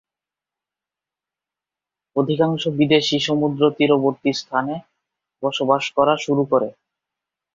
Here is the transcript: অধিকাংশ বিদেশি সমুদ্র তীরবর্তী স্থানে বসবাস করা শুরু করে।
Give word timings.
অধিকাংশ 2.15 2.63
বিদেশি 2.79 3.17
সমুদ্র 3.27 3.61
তীরবর্তী 3.77 4.31
স্থানে 4.33 4.75
বসবাস 5.43 5.83
করা 5.97 6.13
শুরু 6.25 6.43
করে। 6.51 6.69